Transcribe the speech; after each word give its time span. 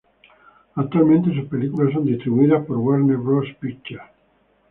Actualmente, 0.73 1.31
sus 1.31 1.47
películas 1.47 1.93
son 1.93 2.05
distribuidas 2.05 2.65
por 2.65 2.77
Warner 2.77 3.17
Bros 3.17 3.45
Pictures. 3.59 4.01